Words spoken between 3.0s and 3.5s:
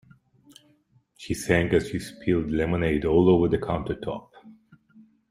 all over